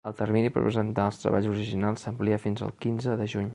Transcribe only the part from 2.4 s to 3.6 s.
fins al quinze de juny.